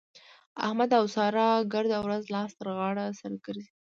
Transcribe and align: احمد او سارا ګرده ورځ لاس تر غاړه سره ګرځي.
احمد 0.65 0.89
او 0.99 1.05
سارا 1.15 1.47
ګرده 1.73 1.97
ورځ 2.05 2.23
لاس 2.33 2.51
تر 2.59 2.67
غاړه 2.77 3.05
سره 3.19 3.35
ګرځي. 3.45 3.71